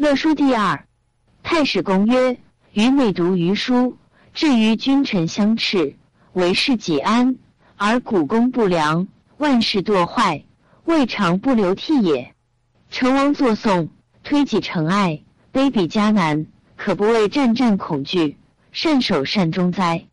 [0.00, 0.86] 乐书第二。
[1.42, 2.38] 太史公曰：
[2.72, 3.98] 愚昧读于书，
[4.32, 5.94] 至于君臣相斥，
[6.32, 7.36] 为事己安，
[7.76, 10.42] 而古公不良，万事堕坏，
[10.86, 12.34] 未尝不流涕也。
[12.90, 13.90] 成王作颂，
[14.24, 16.46] 推己成爱，卑鄙加难，
[16.76, 18.38] 可不为战战恐惧，
[18.72, 20.06] 善守善终哉？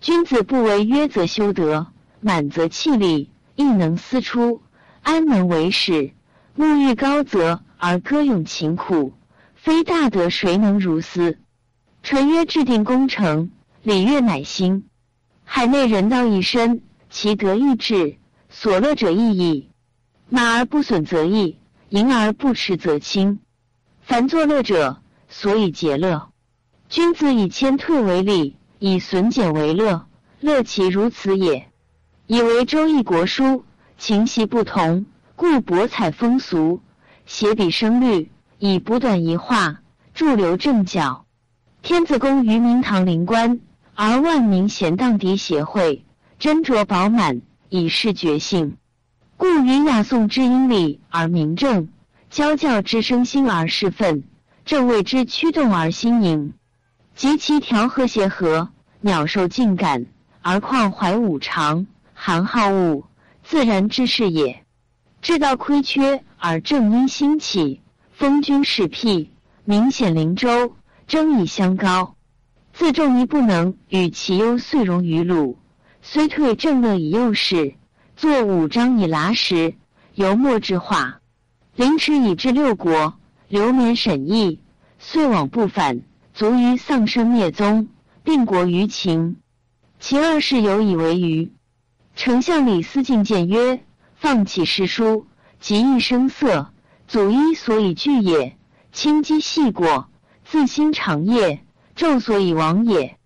[0.00, 1.88] 君子不为约则修德，
[2.20, 4.62] 满则气力，亦能思出，
[5.02, 6.12] 安能为始？
[6.56, 9.12] 沐浴高则而歌咏勤苦，
[9.64, 11.38] 非大德谁能如斯？
[12.02, 13.50] 淳曰：制定功成，
[13.82, 14.84] 礼乐乃兴。
[15.42, 18.18] 海内人道一身，其德欲至，
[18.50, 19.70] 所乐者亦矣。
[20.28, 21.56] 马而不损则益。
[21.88, 23.38] 盈而不持则轻，
[24.02, 25.00] 凡作乐者，
[25.30, 26.28] 所以节乐。
[26.90, 30.06] 君子以谦退为礼，以损减为乐，
[30.40, 31.70] 乐其如此也。
[32.26, 33.64] 以为周易国书，
[33.96, 36.82] 情习不同，故博采风俗，
[37.24, 38.30] 写笔生律，
[38.66, 39.80] 以补短一画，
[40.14, 41.26] 助流正角。
[41.82, 43.60] 天子宫于明堂灵官，
[43.94, 46.06] 而万民贤荡涤协会，
[46.40, 48.78] 斟酌饱满，以示觉性。
[49.36, 51.90] 故云雅颂之音礼而明正，
[52.30, 54.24] 教教之声心而事愤，
[54.64, 56.54] 正谓之驱动而心宁，
[57.14, 58.70] 及其调和谐和，
[59.02, 60.06] 鸟兽尽感，
[60.40, 63.04] 而况怀五常，含好物，
[63.42, 64.64] 自然之事也。
[65.20, 67.82] 至道亏缺而正因兴起，
[68.16, 69.30] 封君事辟，
[69.64, 70.76] 明显灵州，
[71.08, 72.14] 争以相高。
[72.72, 75.58] 自仲尼不能与其忧遂荣于鲁，
[76.00, 77.74] 虽退正乐以诱使。
[78.16, 79.74] 作五章以剌实，
[80.14, 81.18] 由末之化。
[81.74, 83.14] 凌迟以至六国，
[83.48, 84.60] 流年审议，
[85.00, 86.02] 遂往不返，
[86.34, 87.88] 卒于丧生灭宗，
[88.22, 89.38] 并国于秦。
[89.98, 91.52] 其二世有以为虞。
[92.14, 93.82] 丞相李斯进谏曰
[94.14, 95.26] ：“放弃诗书，
[95.58, 96.70] 极易声色，
[97.06, 98.56] 祖一所以惧也；
[98.92, 100.08] 轻击细果，
[100.44, 101.64] 自心长业，
[101.96, 103.18] 纣所以亡也。”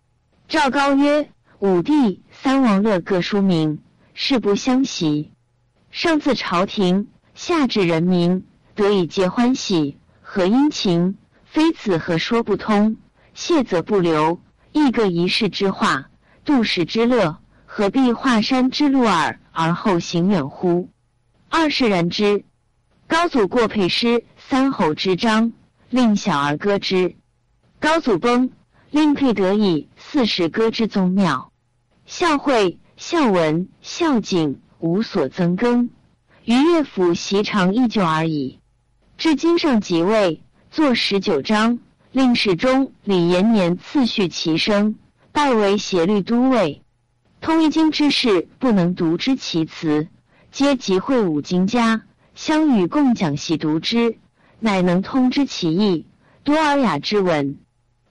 [0.48, 3.80] 赵高曰：“武帝、三王乐各书名。”
[4.20, 5.30] 事不相袭，
[5.92, 8.44] 上自朝廷，下至人民，
[8.74, 11.16] 得以皆欢喜，何殷勤？
[11.44, 12.96] 非此何说不通？
[13.32, 14.40] 谢则不留，
[14.72, 16.10] 亦各一世之化，
[16.44, 20.88] 度世之乐，何必华山之路耳，而后行远乎？
[21.48, 22.44] 二是然之。
[23.08, 25.52] 高祖过佩师三侯之章，
[25.88, 27.16] 令小儿歌之。
[27.80, 28.50] 高祖崩，
[28.90, 31.50] 令佩得以四时歌之宗庙。
[32.06, 32.78] 孝惠。
[32.98, 35.88] 孝文、孝景无所增更，
[36.44, 38.58] 于乐府习常依旧而已。
[39.16, 40.42] 至今上即位，
[40.72, 41.78] 作十九章，
[42.10, 44.96] 令史中李延年次序其声，
[45.30, 46.82] 拜为协律都尉。
[47.40, 50.08] 通一经之士不能读之其词，
[50.50, 52.02] 皆集会五经家，
[52.38, 54.16] 相与共讲习读之，
[54.60, 56.06] 乃能通之其意，
[56.44, 57.58] 多尔雅之文。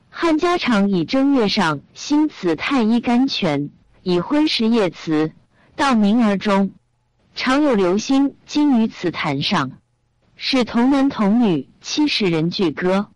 [0.10, 3.70] 汉家常以正月上新词太医甘泉。
[4.04, 5.32] 以婚时夜词，
[5.78, 6.72] 到明而终，
[7.36, 9.72] 常有流星惊于此坛上，
[10.36, 13.08] 使童男童女七十人俱歌。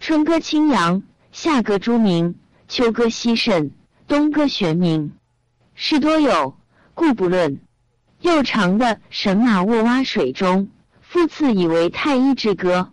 [0.00, 1.02] 春歌清扬，
[1.32, 2.34] 夏歌朱明，
[2.66, 3.72] 秋歌西莘，
[4.08, 5.10] 冬歌玄冥。
[5.74, 6.56] 事多有，
[6.94, 7.60] 故不论。
[8.20, 10.68] 又长的神马卧蛙水中，
[11.00, 12.92] 复次以为太医之歌。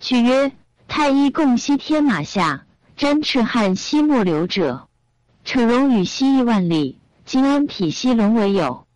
[0.00, 0.52] 据曰：
[0.88, 2.64] 太医共西天马下，
[2.96, 4.88] 沾赤汉西莫流者。
[5.44, 8.86] 逞荣与西域万里，今安匹西龙为友。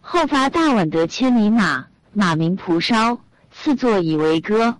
[0.00, 3.20] 后伐大宛得千里马，马名蒲烧，
[3.50, 4.76] 赐作以为歌。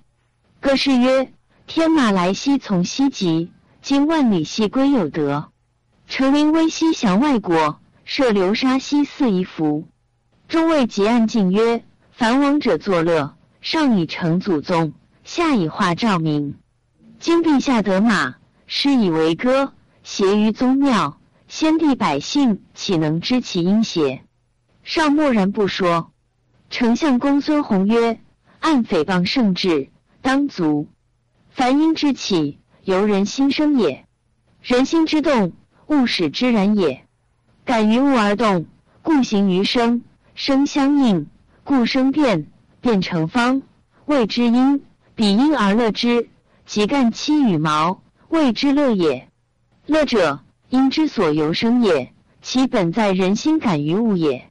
[0.60, 1.32] 歌诗曰：
[1.66, 3.50] 天马来兮从西极，
[3.80, 5.50] 今万里兮归有德。
[6.06, 9.88] 成陵威兮降外国，设流沙兮四夷服。
[10.54, 11.82] 中尉结案进曰：
[12.12, 14.92] 凡王者作乐，上以成祖宗，
[15.24, 16.54] 下以化照明。
[17.18, 18.36] 今陛下得马，
[18.68, 19.72] 施以为歌。
[20.04, 24.22] 谐于宗庙，先帝百姓岂能知其因邪？
[24.84, 26.12] 上默然不说。
[26.70, 28.20] 丞相公孙弘曰
[28.62, 29.88] ：“按诽谤圣旨，
[30.22, 30.86] 当足。
[31.50, 34.06] 凡因之起，由人心生也。
[34.62, 35.52] 人心之动，
[35.88, 37.04] 物使之然也。
[37.64, 38.66] 感于物而动，
[39.02, 40.02] 故形于声；
[40.34, 41.28] 声相应，
[41.62, 42.46] 故声变；
[42.80, 43.62] 变成方，
[44.06, 44.82] 谓之音。
[45.14, 46.28] 比音而乐之，
[46.66, 49.28] 即干戚羽毛，谓之乐也。”
[49.86, 50.40] 乐者，
[50.70, 54.50] 因之所由生也，其本在人心感于物也。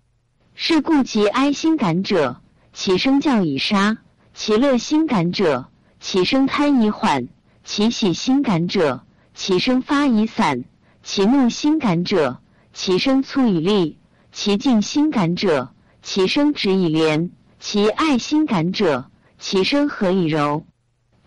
[0.56, 2.40] 是故其哀心感者，
[2.72, 3.98] 其声教以杀；
[4.34, 5.66] 其乐心感者，
[6.00, 7.28] 其声贪以缓；
[7.66, 9.04] 其喜心感者，
[9.34, 10.64] 其声发以散；
[11.04, 12.40] 其怒心感者，
[12.72, 13.98] 其声粗以利；
[14.34, 20.66] 其敬心感者，其声直以廉；其爱心感者，其声何以柔。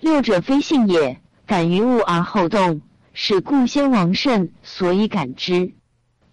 [0.01, 2.83] 六者非性也，感于物而后动，
[3.13, 5.73] 使故先王甚所以感之。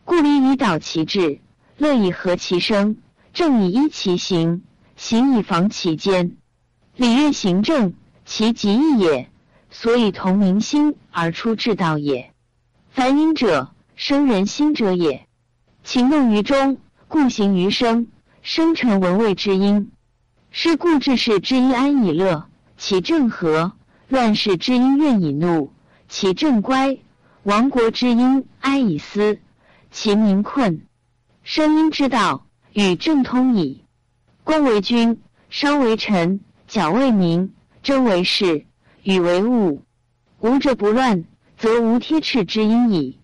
[0.03, 1.41] 故礼以导其志，
[1.77, 2.97] 乐以和其声，
[3.33, 4.63] 正以依其行，
[4.95, 6.37] 行以防其间。
[6.95, 7.93] 礼乐行政，
[8.25, 9.29] 其极义也，
[9.69, 12.33] 所以同民心而出至道也。
[12.89, 15.27] 凡因者，生人心者也。
[15.83, 16.77] 情动于中，
[17.09, 18.07] 故行于声，
[18.41, 19.91] 生成文位之音。
[20.49, 22.45] 是故治世之音安以乐，
[22.77, 23.73] 其正和；
[24.07, 25.73] 乱世之音怨以怒，
[26.07, 26.99] 其正乖；
[27.43, 29.39] 亡国之音哀以思，
[29.91, 30.85] 其民困。
[31.43, 33.83] 声音之道，与正通矣。
[34.45, 37.53] 公为君，商为臣，角为民，
[37.83, 38.65] 争为士，
[39.03, 39.83] 与为物。
[40.39, 41.25] 无者不乱，
[41.57, 43.19] 则无贴斥之音矣。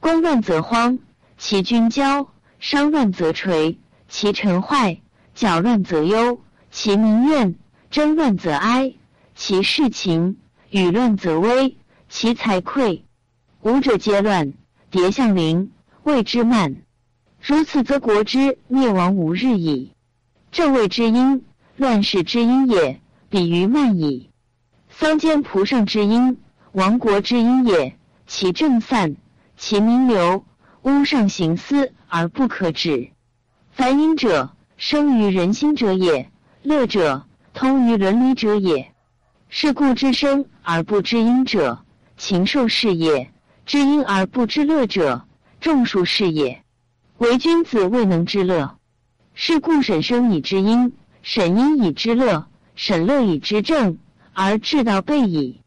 [0.00, 0.98] 公乱则荒，
[1.44, 2.28] 其君骄；
[2.60, 3.76] 商乱则垂，
[4.08, 5.00] 其臣坏；
[5.34, 6.40] 角乱则忧。
[6.70, 7.56] 其民怨，
[7.90, 8.94] 争乱则哀；
[9.34, 10.36] 其事情，
[10.70, 11.74] 语乱则危；
[12.08, 13.02] 其财匮，
[13.62, 14.52] 五者皆乱，
[14.92, 15.72] 迭向临，
[16.04, 16.76] 谓之慢。
[17.40, 19.94] 如此，则国之灭亡无日矣。
[20.52, 21.44] 正位之因，
[21.76, 24.30] 乱世之因也，比于慢矣。
[24.88, 26.38] 桑间蒲上之因，
[26.70, 27.98] 亡国之因也。
[28.28, 29.16] 其正散，
[29.56, 30.44] 其名流，
[30.82, 33.10] 屋上行思而不可止。
[33.70, 36.30] 凡因者，生于人心者也。
[36.62, 37.24] 乐者，
[37.54, 38.92] 通于伦理者也。
[39.48, 41.84] 是故知生而不知因者，
[42.16, 43.28] 禽兽是也；
[43.64, 45.24] 知因而不知乐者，
[45.60, 46.62] 众数是也。
[47.18, 48.76] 唯君子未能知乐。
[49.34, 50.92] 是故审生以知因，
[51.22, 53.98] 审因以知乐，审乐以知正，
[54.32, 55.60] 而治道备矣。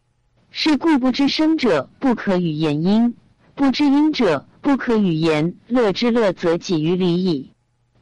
[0.52, 3.14] 是故不知生者，不可与言因；
[3.56, 5.94] 不知因者，不可与言乐。
[5.94, 7.52] 之乐，则己于礼矣。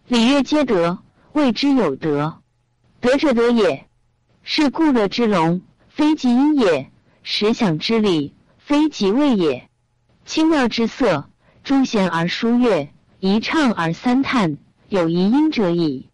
[0.08, 1.00] 礼乐皆德，
[1.34, 2.42] 谓之有德。
[3.02, 3.86] 德者德也，
[4.44, 6.86] 是故乐之龙，非即因也；
[7.22, 9.68] 实享之礼，非即位也。
[10.26, 11.30] 清妙之色，
[11.66, 12.88] 诸贤而书乐，
[13.20, 14.58] 一唱而三叹，
[14.88, 16.08] 有一音者矣。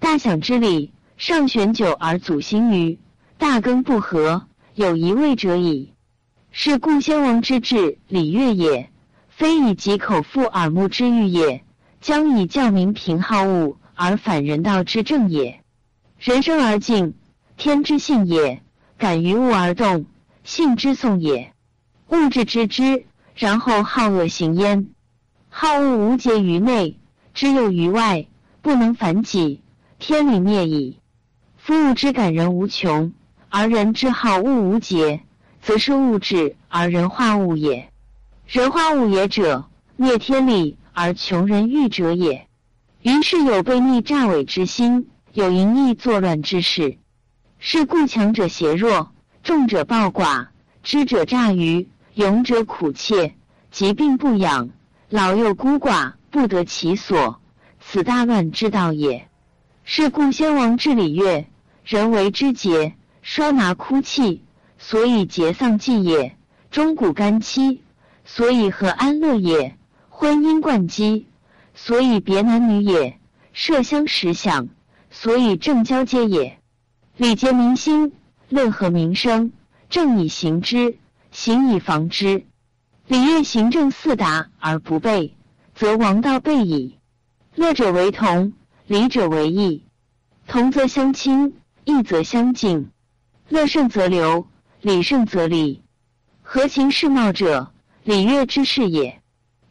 [0.00, 2.98] 大享之礼，上选酒而祖兴于
[3.38, 5.92] 大羹不和，有一味者矣。
[6.50, 8.90] 是故先王之治礼乐也，
[9.36, 11.64] 非以己口腹耳目之欲也，
[12.00, 15.60] 将以教民平好恶而反人道之正也。
[16.20, 17.14] 人生而静，
[17.56, 18.60] 天之性也；
[18.96, 20.06] 感于物而动，
[20.44, 21.52] 性之送也。
[22.10, 24.86] 物质知之，然后好恶行焉。
[25.48, 27.00] 好恶无节于内，
[27.34, 28.28] 知有于外，
[28.62, 29.62] 不能反己，
[29.98, 31.00] 天理灭矣。
[31.56, 33.12] 夫物之感人无穷，
[33.48, 35.22] 而人之好恶无节，
[35.60, 37.90] 则是物质而人化物也。
[38.46, 42.46] 人化物也者，灭天理而穷人欲者也。
[43.02, 45.08] 于是有悖逆诈伪之心。
[45.32, 46.96] 有淫逸作乱之事，
[47.58, 49.10] 是故强者胁弱，
[49.42, 50.46] 众者暴寡，
[50.84, 53.34] 知者诈愚，勇者苦怯，
[53.72, 54.70] 疾病不养，
[55.08, 57.40] 老幼孤寡不得其所，
[57.80, 59.28] 此大乱之道也。
[59.82, 61.48] 是故先王治礼乐，
[61.84, 64.44] 人为之节，衰麻哭泣，
[64.78, 66.36] 所以节丧祭也；
[66.70, 67.82] 钟鼓干戚，
[68.36, 69.76] 所以和安乐也；
[70.08, 71.28] 婚姻贯基，
[71.72, 73.12] 所以别男女也；
[73.54, 74.70] 麝香时响。
[75.08, 76.58] 所以正交接也，
[77.16, 78.10] 礼节民心，
[78.48, 79.52] 乐和民生，
[79.88, 80.98] 正以行之，
[81.30, 82.44] 行以防之。
[83.06, 85.36] 礼乐行政四达而不备，
[85.76, 86.98] 则王道备矣。
[87.54, 88.52] 乐者为同，
[88.88, 89.84] 礼者为义。
[90.48, 92.90] 同则相亲，义则相敬。
[93.48, 94.48] 乐胜则流，
[94.80, 95.84] 礼胜则礼。
[96.42, 97.70] 合情世貌者，
[98.04, 99.22] 礼乐之事也。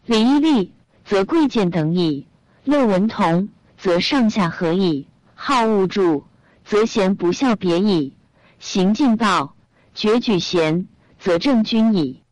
[0.08, 0.74] 礼义利，
[1.06, 2.26] 则贵贱等矣；
[2.64, 5.06] 乐文同，则上下合矣。
[5.36, 6.26] 好恶助，
[6.66, 8.14] 则贤不孝别矣；
[8.58, 9.56] 行敬道，
[9.94, 10.88] 绝举贤，
[11.20, 12.24] 则正君矣。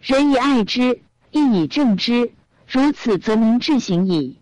[0.00, 2.32] 人以爱之，义以正之，
[2.66, 4.40] 如此则民治行矣。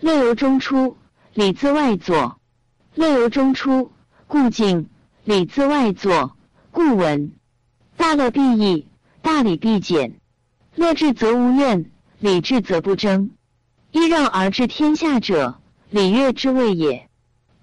[0.00, 0.96] 乐由中出，
[1.34, 2.38] 礼自外作；
[2.94, 3.92] 乐由中出，
[4.26, 4.86] 故敬；
[5.24, 6.34] 礼自外作，
[6.70, 7.32] 故闻。
[7.98, 8.86] 大乐必易，
[9.20, 10.18] 大礼必简。
[10.76, 11.90] 乐至则无怨，
[12.20, 13.30] 礼至则不争。
[13.92, 17.08] 揖让而治天下者，礼乐之谓也。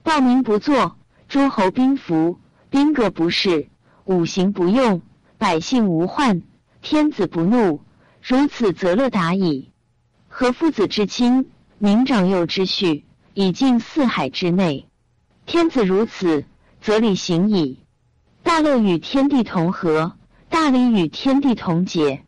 [0.01, 0.97] 暴民不作，
[1.29, 2.39] 诸侯兵服，
[2.71, 3.69] 兵革不事，
[4.05, 5.03] 五行不用，
[5.37, 6.41] 百姓无患，
[6.81, 7.81] 天子不怒，
[8.19, 9.69] 如此则乐达矣。
[10.27, 13.05] 和父子之亲，民长幼之序，
[13.35, 14.87] 以尽四海之内。
[15.45, 16.45] 天子如此，
[16.81, 17.79] 则礼行矣。
[18.41, 20.13] 大乐与天地同和，
[20.49, 22.25] 大礼与天地同节。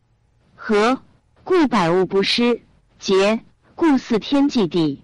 [0.68, 1.00] 和，
[1.44, 2.62] 故百物不失；
[2.98, 3.42] 节，
[3.76, 5.04] 故似天祭地。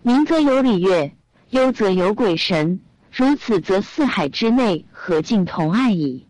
[0.00, 1.12] 民则有礼乐。
[1.50, 2.80] 忧则有鬼神，
[3.12, 6.26] 如此则四海之内和敬同爱矣。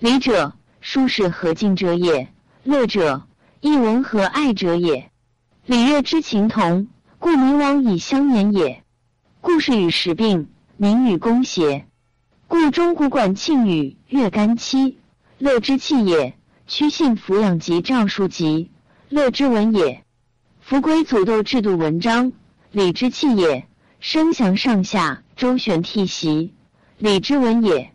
[0.00, 2.26] 礼者，舒适和敬者也；
[2.64, 3.28] 乐者，
[3.60, 5.12] 亦闻和爱者也。
[5.64, 6.88] 礼乐之情同，
[7.20, 8.82] 故民往以相言也。
[9.40, 11.86] 故事与时并，民与公协。
[12.48, 14.98] 故钟鼓管磬与乐干戚，
[15.38, 16.32] 乐之器也；
[16.68, 18.70] 屈信抚养及诏书籍，
[19.08, 20.04] 乐之文也。
[20.60, 22.30] 夫规祖斗制度文章，
[22.72, 23.64] 礼之器也；
[24.00, 26.52] 声祥上下，周旋替袭，
[26.98, 27.94] 礼之文也。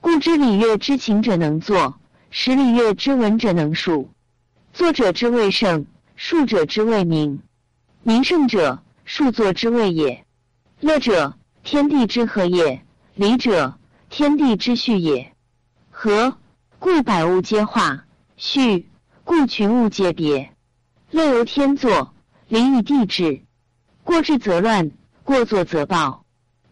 [0.00, 4.08] 故知礼乐之情者能作，使礼乐之文者能述。
[4.72, 5.84] 作者之谓圣，
[6.16, 7.42] 述者之谓明。
[8.02, 10.24] 明圣者，述作之谓也。
[10.80, 12.80] 乐者，天地之和也；
[13.14, 13.76] 礼者，
[14.08, 15.34] 天地之序也。
[15.90, 16.38] 和，
[16.78, 18.05] 故百物皆化；
[18.38, 18.90] 序，
[19.24, 20.52] 故群物皆别。
[21.10, 22.12] 乐由天作，
[22.48, 23.40] 礼以地治。
[24.04, 24.90] 过治则乱，
[25.24, 26.26] 过作则暴。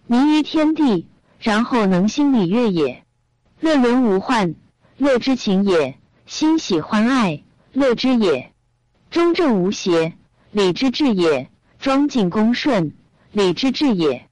[0.06, 3.02] 民于天地，然后能兴礼乐也。
[3.60, 4.54] 乐伦无患，
[4.98, 5.94] 乐之情也；
[6.26, 7.42] 欣喜欢爱，
[7.72, 8.52] 乐之也。
[9.10, 10.18] 中正无邪，
[10.50, 11.46] 礼之至也；
[11.78, 12.92] 庄敬恭顺，
[13.32, 14.28] 礼之至也。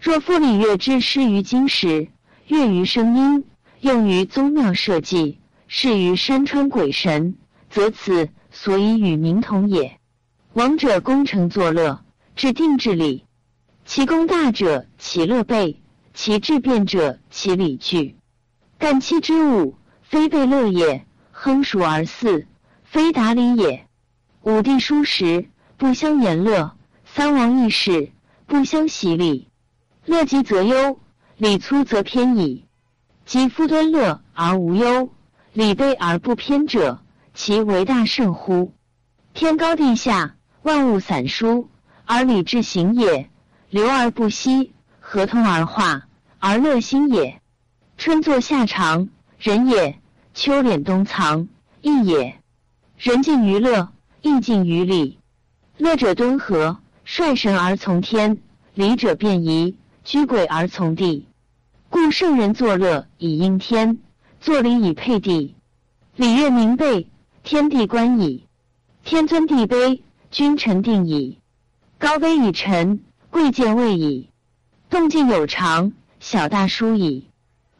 [0.00, 2.08] 若夫礼乐之失于今时，
[2.46, 3.44] 乐于声音，
[3.82, 5.39] 用于宗庙社稷，
[5.72, 7.36] 是于山川鬼神，
[7.70, 10.00] 则此所以与民同也。
[10.52, 13.24] 王者功成作乐，至定制礼。
[13.84, 15.76] 其功大者，其乐备；
[16.12, 18.16] 其志变者，其礼具。
[18.78, 22.48] 干戚之物，非备乐也；亨熟而祀，
[22.82, 23.86] 非达礼也。
[24.42, 26.72] 五帝书时，不相言乐；
[27.04, 28.10] 三王议事，
[28.48, 29.46] 不相喜礼。
[30.04, 30.98] 乐极则忧，
[31.36, 32.66] 礼粗则偏矣。
[33.24, 35.10] 及夫端乐而无忧，
[35.52, 37.00] 礼备而不偏者，
[37.34, 38.70] 其为大圣乎？
[39.34, 41.68] 天高地下，万物散疏，
[42.04, 43.26] 而礼至行也；
[43.68, 46.06] 流而不息，合同而化，
[46.38, 47.40] 而乐心也。
[47.98, 49.08] 春作夏长，
[49.40, 49.96] 人也；
[50.34, 51.48] 秋敛冬藏，
[51.82, 52.40] 义也。
[52.96, 53.92] 人尽于乐，
[54.22, 55.18] 义尽于礼。
[55.78, 58.36] 乐者敦和，率神而从天；
[58.74, 61.26] 礼者便宜，居贵而从地。
[61.88, 63.98] 故圣人作乐以应天，
[64.40, 65.54] 作礼以配地。
[66.16, 67.10] 礼乐明备，
[67.42, 68.46] 天地观矣。
[69.04, 71.38] 天尊地卑，君臣定矣。
[71.98, 74.30] 高卑以臣，贵贱位矣。
[74.88, 77.28] 动静有常，小大殊矣。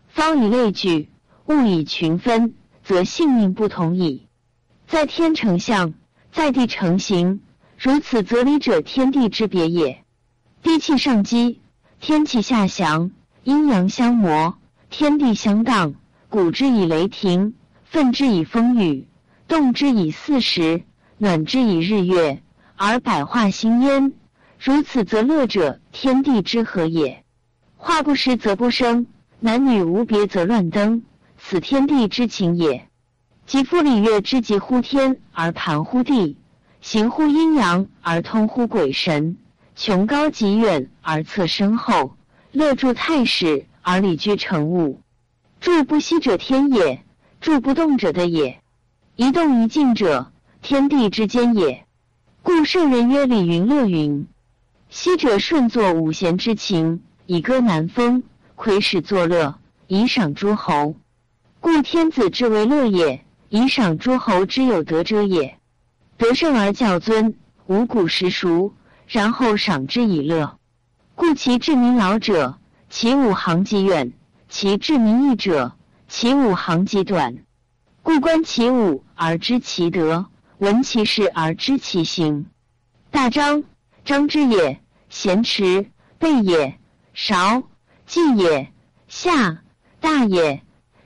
[0.09, 1.09] 方以类聚，
[1.47, 2.53] 物以群分，
[2.85, 4.27] 则性命不同矣。
[4.87, 5.95] 在天成象，
[6.31, 7.41] 在地成形，
[7.79, 10.05] 如此则理者天地之别也。
[10.63, 11.59] 地气上积，
[12.01, 13.11] 天气下降，
[13.45, 14.59] 阴阳相磨，
[14.91, 15.95] 天地相当。
[16.31, 19.09] 鼓之以雷霆，奋之以风雨，
[19.49, 20.85] 动之以四时，
[21.19, 22.41] 暖之以日月，
[22.77, 24.13] 而百化兴焉。
[24.57, 27.25] 如此则乐者天地之和也。
[27.77, 29.09] 化不实则不生。
[29.41, 31.03] 男女无别则乱登，
[31.37, 32.87] 此天地之情也。
[33.45, 36.37] 即夫礼乐之极乎天而盘乎地，
[36.81, 39.37] 行乎阴阳而通乎鬼神，
[39.75, 42.17] 穷高极远而侧深厚，
[42.53, 45.01] 乐助太史而礼居成物。
[45.61, 47.05] 住不息者天也，
[47.43, 48.63] 助不动者的也。
[49.15, 51.85] 一动一静者，天地之间也。
[52.43, 54.27] 故圣人曰礼云乐云。
[54.89, 58.23] 息者顺作五弦之情，以歌南风。
[58.57, 60.95] 魁使作乐，以赏诸侯，
[61.61, 65.59] 故天子之为乐也；以赏诸侯之有德者也。
[66.17, 67.35] 德胜而教尊，
[67.67, 68.73] 五谷实熟，
[69.07, 70.59] 然后赏之以乐。
[71.15, 74.13] 故其至民老者，其五行极远；
[74.51, 75.77] 其治民义者，
[76.09, 77.39] 其五行极短。
[78.03, 80.27] 故观其五而知其德，
[80.59, 82.47] 闻其事而知其行。
[83.13, 83.63] 大张，
[84.05, 86.75] 张之也；咸池，备也；
[87.15, 87.63] 韶。
[88.07, 88.73] 季也，
[89.07, 89.63] 夏
[90.01, 90.65] 大也，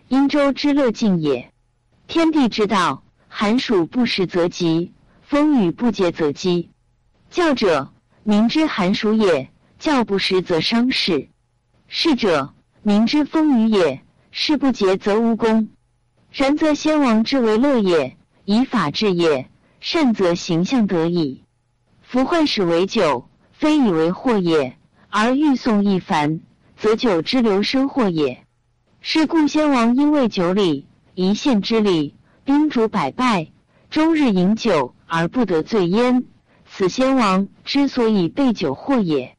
[0.09, 1.53] 殷周之乐尽也。
[2.07, 6.71] 天地之道，寒暑不时则吉，风雨不节则饥。
[7.29, 9.49] 教者，民之寒暑也；
[9.79, 11.29] 教不时则伤事。
[11.89, 12.54] 事者，
[12.87, 14.01] 民之风雨也；
[14.31, 15.71] 事不节则无功。
[16.31, 19.49] 然则先王之为乐也，以法治也，
[19.81, 21.45] 善则形象得矣。
[22.03, 24.77] 夫患始为酒，非以为祸也，
[25.09, 26.43] 而欲送一凡。
[26.77, 28.45] 则酒之流生祸也。
[29.01, 32.15] 是故先王因为酒礼，一县之礼，
[32.45, 33.51] 宾主百拜，
[33.89, 36.27] 终日饮酒而不得醉焉。
[36.67, 39.39] 此先王之所以被酒祸也。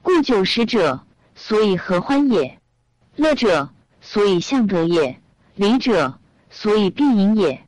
[0.00, 1.00] 故酒食者，
[1.34, 2.60] 所以合欢也；
[3.16, 5.16] 乐者，所以向德也；
[5.54, 6.18] 礼者，
[6.50, 7.66] 所以必盈也。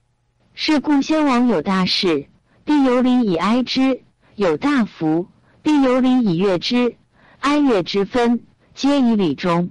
[0.54, 2.28] 是故先王有大事，
[2.64, 4.00] 必有礼以哀之；
[4.34, 5.28] 有大福，
[5.62, 6.96] 必有礼以悦之。
[7.40, 8.44] 哀乐之分。
[8.74, 9.70] 皆以礼中，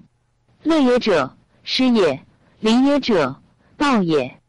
[0.64, 2.22] 乐也者，失也；
[2.60, 3.40] 礼也者，
[3.78, 4.42] 报也。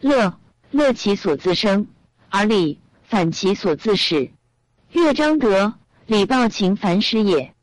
[0.00, 0.36] 乐，
[0.72, 1.86] 乐其所自生，
[2.28, 4.32] 而礼反其所自始。
[4.90, 5.74] 乐章德，
[6.06, 7.54] 礼报情凡始也。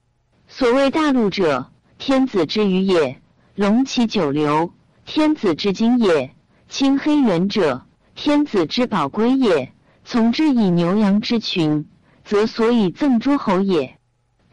[0.47, 3.15] 所谓大陆者，天子之余也；
[3.55, 4.71] 龙其九流，
[5.05, 6.29] 天子之精也；
[6.69, 7.85] 清黑元者，
[8.15, 9.73] 天子之宝龟也。
[10.05, 11.85] 从之以牛羊之群，
[12.23, 13.97] 则所以赠诸侯也。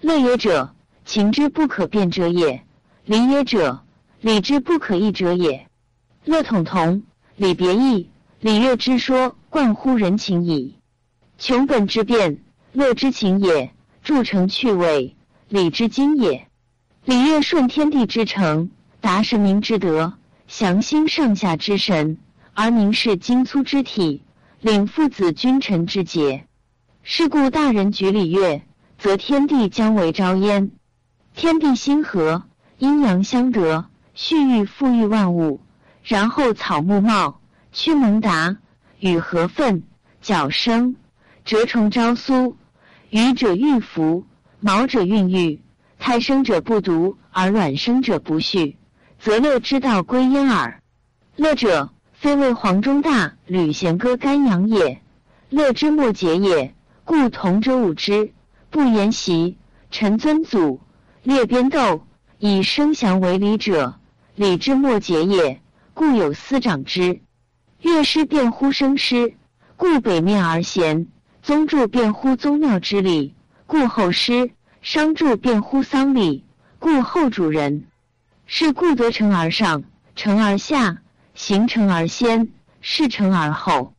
[0.01, 0.75] 乐也者，
[1.05, 2.63] 情之不可变者也；
[3.05, 3.85] 礼也者，
[4.21, 5.69] 礼之不可易者也。
[6.25, 7.03] 乐统同。
[7.37, 8.11] 礼别义，
[8.41, 10.79] 礼乐之说，贯乎人情矣。
[11.37, 12.39] 穷本之变，
[12.73, 13.71] 乐之情也；
[14.03, 15.17] 铸成趣味，
[15.49, 16.47] 礼之精也。
[17.05, 18.71] 礼乐顺天地之诚，
[19.03, 20.15] 达神明之德，
[20.47, 22.17] 祥兴上下之神，
[22.55, 24.23] 而明是精粗之体，
[24.63, 26.47] 领父子君臣之节。
[27.03, 28.63] 是故大人举礼乐，
[28.97, 30.71] 则天地将为昭焉。
[31.35, 32.45] 天地心和，
[32.79, 33.85] 阴阳相得，
[34.15, 35.61] 蓄育富裕万物。
[36.03, 37.39] 然后草木茂，
[37.71, 38.57] 驱蒙达，
[39.01, 39.83] 雨禾奋，
[40.23, 40.97] 角生，
[41.45, 42.57] 蛰虫招苏，
[43.11, 44.25] 羽者育服，
[44.61, 45.61] 毛者孕育，
[46.07, 48.77] 胎生者不独，而卵生者不续，
[49.19, 50.83] 则乐之道归焉耳。
[51.37, 55.01] 乐者，非为黄钟大、吕弦歌干阳也，
[55.49, 56.75] 乐之末节也。
[57.07, 58.35] 故同者舞之，
[58.69, 59.57] 不言习，
[59.91, 60.79] 臣尊祖，
[61.23, 62.05] 列边斗，
[62.39, 63.95] 以生祥为礼者，
[64.35, 65.63] 礼之末节也。
[65.95, 67.23] 故有司长之，
[67.81, 69.33] 乐师辩乎生师，
[69.79, 71.07] 故北面而贤；
[71.43, 73.35] 宗助辩乎宗庙之礼，
[73.67, 74.51] 故后师；
[74.85, 76.45] 商助便乎丧礼，
[76.79, 77.87] 故后主人。
[78.45, 80.99] 是故得成而上，成而下，
[81.35, 82.51] 行成而先，
[82.83, 83.95] 事成而后。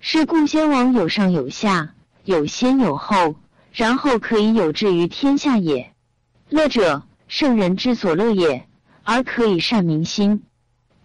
[0.00, 3.36] 是故先王有上有下，有先有后，
[3.72, 5.92] 然后可以有志于天下也。
[6.48, 8.66] 乐者，圣人之所乐也，
[9.04, 10.42] 而可以善民心。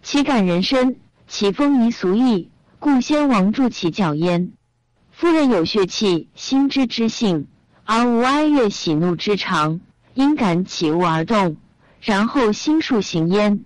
[0.02, 0.96] 其感人深，
[1.28, 4.50] 其风靡俗义，故先王助其教焉。
[5.12, 7.46] 夫人有血气，心知之性，
[7.92, 9.80] 而无哀乐喜怒之常，
[10.14, 11.56] 因感起物而动，
[12.00, 13.64] 然后心术行焉。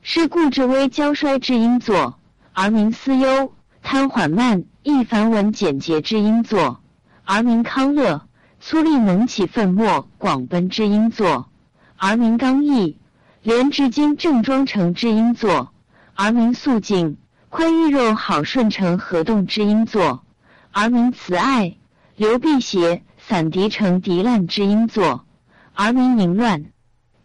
[0.00, 2.18] 是故至微骄衰之因作，
[2.54, 3.52] 而民思忧；
[3.82, 6.80] 贪缓慢易繁文简洁之因作，
[7.26, 8.22] 而民康乐；
[8.58, 11.50] 粗粝能起愤墨广奔之因作，
[11.98, 12.96] 而民刚毅。
[13.42, 15.74] 连至今正装成之音作，
[16.14, 17.16] 而名肃静；
[17.50, 20.24] 宽裕肉好顺成合动之音作，
[20.72, 21.76] 而名慈爱；
[22.16, 25.26] 流辟邪散涤成涤烂之音作，
[25.74, 26.72] 而名淫乱。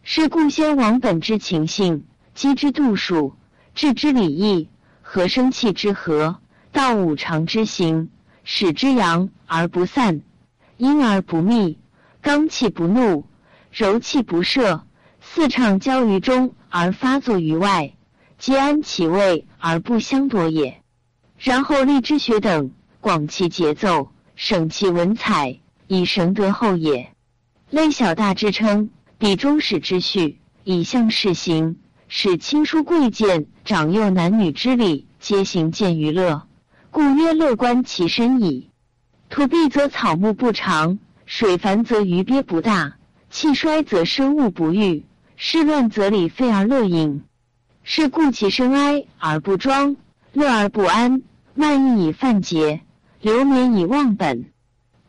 [0.01, 3.37] 是故先王本之情性，机之度数，
[3.73, 4.67] 治之礼义，
[5.01, 6.41] 和生气之和，
[6.73, 8.09] 道五常之行，
[8.43, 10.23] 使之阳而不散，
[10.75, 11.79] 阴而不密，
[12.21, 13.25] 刚气不怒，
[13.71, 14.83] 柔气不摄。
[15.21, 17.93] 四畅交于中而发作于外，
[18.37, 20.81] 皆安其位而不相夺也。
[21.37, 25.61] 然后立之学等，广其节奏，省其文采，
[25.93, 27.11] 以绳得后也。
[27.69, 31.77] 类小大之称，比中始之序，以象事行，
[32.07, 36.47] 使亲疏贵贱、长幼男女之礼，皆行见于乐，
[36.89, 38.69] 故曰乐观其身矣。
[39.29, 42.97] 土闭则草木不长，水繁则鱼鳖不大，
[43.29, 45.05] 气衰则生物不育。
[45.35, 47.23] 事乱则礼废而乐隐，
[47.83, 49.95] 是故其生哀而不庄，
[50.31, 51.23] 乐而不安，
[51.55, 52.81] 慢意以犯节，
[53.21, 54.52] 流年以忘本。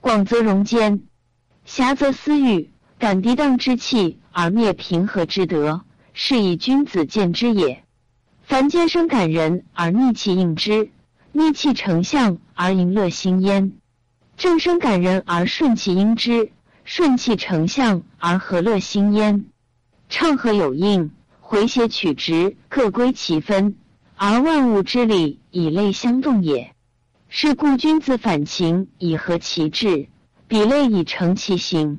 [0.05, 1.01] 广则容间，
[1.65, 5.81] 狭则私欲，感涤荡之气而灭平和之德，
[6.13, 7.85] 是以君子见之也。
[8.43, 10.91] 凡皆生感人而逆气应之，
[11.33, 13.71] 逆气成相而淫乐兴焉；
[14.37, 16.53] 正生感人而顺气应之，
[16.85, 19.47] 顺气成相而和乐兴焉。
[20.11, 23.75] 畅和有应，回邪取直，各归其分，
[24.17, 26.74] 而万物之理以类相动也。
[27.37, 30.07] 是故君子反情以和其志，
[30.47, 31.99] 比类以成其形。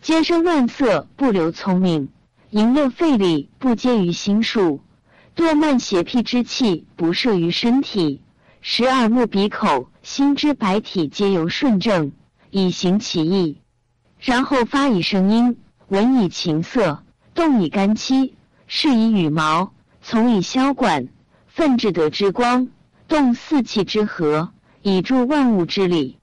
[0.00, 2.06] 兼生乱色，不留聪明；
[2.48, 4.80] 淫乐废礼，不接于心术。
[5.36, 8.22] 惰慢邪僻之气，不摄于身体，
[8.62, 12.12] 使耳目鼻口心之百体皆由顺正，
[12.48, 13.58] 以行其意。
[14.20, 15.58] 然后发以声音，
[15.88, 17.02] 闻以情色。
[17.34, 21.08] 动以肝气，视以羽毛，从以箫管，
[21.46, 22.68] 奋至德之光，
[23.06, 24.50] 动四气之和，
[24.82, 26.18] 以助万物之理。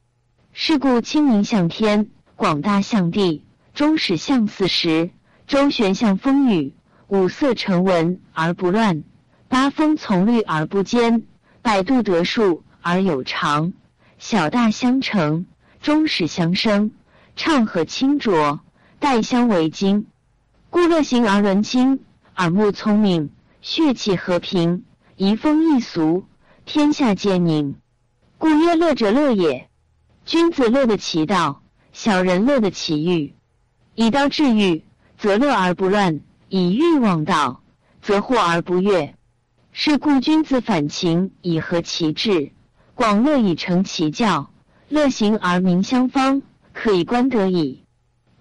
[0.51, 5.11] 是故清明向天，广大向地，中始向四时，
[5.47, 6.73] 周旋向风雨，
[7.07, 9.03] 五色成文而不乱，
[9.47, 11.23] 八风从律而不坚，
[11.61, 13.71] 百度得数而有常，
[14.17, 15.45] 小大相成，
[15.81, 16.91] 中始相生，
[17.37, 18.59] 畅和清浊，
[18.99, 20.07] 代相为精。
[20.69, 22.01] 故乐行而伦清，
[22.35, 23.29] 耳目聪明，
[23.61, 24.83] 血气和平，
[25.15, 26.25] 移风易俗，
[26.65, 27.75] 天下皆宁。
[28.39, 29.69] 故曰乐者乐也。
[30.25, 33.35] 君子乐得其道，小人乐得其欲。
[33.95, 34.85] 以道治欲，
[35.17, 37.61] 则乐而不乱；以欲忘道，
[38.01, 39.13] 则惑而不悦。
[39.73, 42.53] 是故君子反情以和其志，
[42.95, 44.49] 广乐以成其教。
[44.87, 47.83] 乐行而民相方，可以观德矣。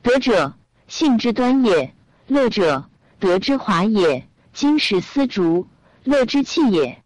[0.00, 0.54] 德者，
[0.86, 1.90] 性之端也；
[2.28, 4.28] 乐者，德之华也。
[4.52, 5.66] 金石丝竹。
[6.04, 7.02] 乐之器也，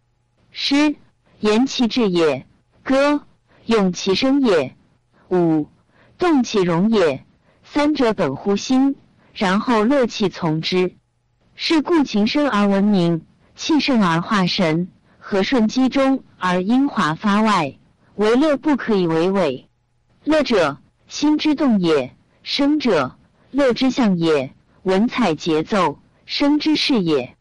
[0.51, 0.95] 诗
[1.41, 2.45] 言其志也；
[2.83, 3.23] 歌
[3.67, 4.73] 咏其声也；
[5.29, 5.69] 舞
[6.19, 7.25] 动其容也。
[7.63, 8.97] 三者本乎心，
[9.33, 10.97] 然后乐器从之。
[11.55, 17.79] 是故情深而闻名，气盛而化神，和顺机中而音华发外。
[18.17, 19.69] 为乐不可以为伪。
[20.25, 22.11] 乐者，心之动也；
[22.43, 23.17] 声者，
[23.53, 24.53] 乐之象也。
[24.83, 27.37] 文采节奏，声之事也。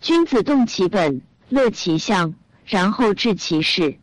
[0.00, 2.34] 君子动其本，乐其象，
[2.66, 3.99] 然后治其事。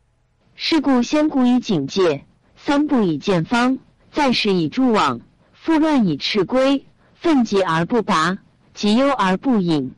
[0.60, 3.78] 是故先古以警戒，三步以见方，
[4.12, 5.22] 再时以助往，
[5.54, 6.88] 复乱以斥归。
[7.13, 8.39] 奋急而不拔，
[8.74, 9.93] 急忧而不隐。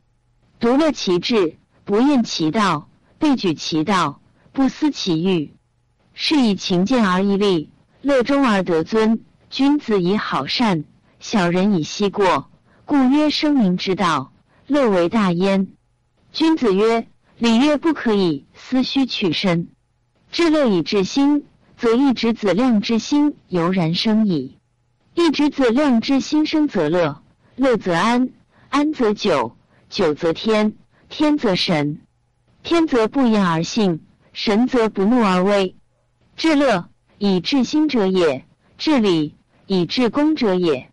[0.59, 5.53] 独乐其志，不厌其道，备举其道，不思其欲。
[6.13, 9.23] 是以勤俭而易利，乐中而得尊。
[9.49, 10.83] 君子以好善，
[11.21, 12.51] 小人以息过。
[12.83, 14.33] 故曰：生民之道，
[14.67, 15.69] 乐为大焉。
[16.33, 17.07] 君子曰
[17.39, 19.69] ：“礼乐不可以思虚取身，
[20.31, 21.45] 至乐以治心，
[21.77, 24.57] 则一直子量之心油然生矣。
[25.15, 27.21] 一直子量之心生则乐，
[27.55, 28.29] 乐则安，
[28.69, 29.57] 安则久，
[29.89, 30.73] 久则天，
[31.09, 32.01] 天则神，
[32.63, 35.75] 天则不言而信，神则不怒而威。
[36.37, 38.45] 至乐以治心者也，
[38.77, 40.91] 至礼以治功者也。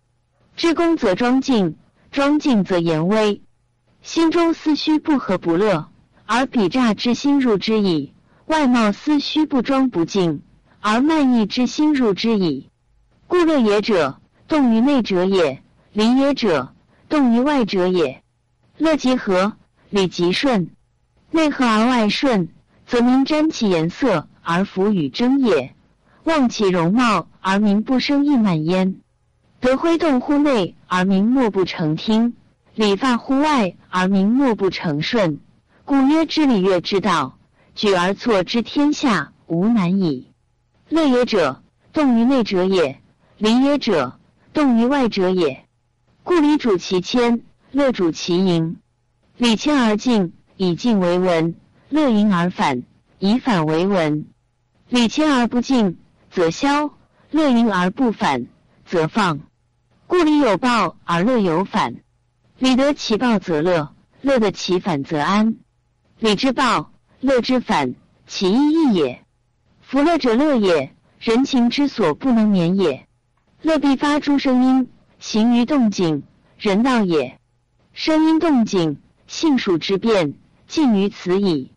[0.57, 1.77] 治功则庄敬，
[2.11, 3.42] 庄敬则严威。”
[4.03, 5.88] 心中思虚不和不乐，
[6.25, 8.12] 而比诈之心入之矣；
[8.46, 10.42] 外貌思虚不庄不敬，
[10.80, 12.70] 而慢意之心入之矣。
[13.26, 15.59] 故乐也者，动于内者也；
[15.92, 16.72] 礼也者，
[17.09, 18.22] 动于外者也。
[18.78, 19.54] 乐即和，
[19.90, 20.70] 礼即顺。
[21.32, 22.48] 内和而外顺，
[22.87, 25.72] 则民沾其颜色而弗与争也；
[26.22, 29.00] 望其容貌而民不生意满焉。
[29.59, 32.35] 德挥动乎内而民莫不成听。
[32.76, 35.40] 礼发乎外，而民莫不成顺。
[35.85, 37.36] 故曰：知礼乐之道，
[37.76, 40.32] 举而错之天下无难矣。
[40.88, 41.62] 乐也者，
[41.92, 42.96] 动于内者也；
[43.36, 44.18] 礼也者，
[44.54, 45.66] 动于外者也。
[46.24, 48.78] 故礼主其谦，乐主其盈。
[49.36, 51.52] 礼谦而敬，以敬为文；
[51.90, 52.82] 乐盈而反，
[53.18, 54.26] 以反为文。
[54.88, 55.98] 礼谦而不敬，
[56.30, 56.92] 则消；
[57.30, 58.46] 乐盈而不反，
[58.86, 59.40] 则放。
[60.06, 61.96] 故礼有报而乐有反。
[62.58, 65.56] 礼得其报则乐，乐得其反则安。
[66.18, 66.92] 礼之报，
[67.26, 67.96] 乐之反，
[68.28, 69.24] 其意义也。
[69.80, 73.08] 夫乐者乐也，人情之所不能免也。
[73.62, 76.22] 乐必发出声音，行于动静，
[76.56, 77.40] 人道也。
[77.92, 80.34] 声音动静，性属之变，
[80.68, 81.72] 尽于此矣。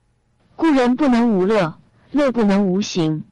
[0.56, 1.80] 故人不能无乐，
[2.12, 3.24] 乐不能无形。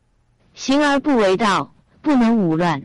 [0.56, 2.82] 行而不为道，不能无乱。